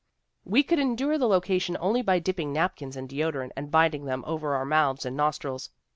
1 0.45 0.51
'We 0.53 0.63
could 0.63 0.79
endure 0.79 1.19
the 1.19 1.27
location 1.27 1.77
only 1.79 2.01
by 2.01 2.17
dipping 2.17 2.51
napkins 2.51 2.97
in 2.97 3.07
deodorant 3.07 3.51
and 3.55 3.69
binding 3.69 4.05
them 4.05 4.23
over 4.25 4.55
our 4.55 4.65
mouths 4.65 5.05
and 5.05 5.15
nostrils. 5.15 5.69